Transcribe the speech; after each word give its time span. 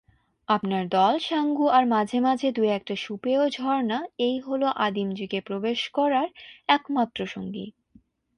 আপনার 0.47 0.83
দল, 0.87 1.13
সাঙ্গু 1.19 1.65
আর 1.67 1.83
মাঝেমাঝে 1.85 2.49
দুয়েকটা 2.51 2.95
সুপেয় 2.95 3.49
ঝর্না, 3.49 3.97
এই 4.19 4.39
হল 4.39 4.61
আদিমযুগে 4.77 5.39
প্রবেশ 5.41 5.79
করার 5.89 6.27
একমাত্রসঙ্গী। 6.67 7.65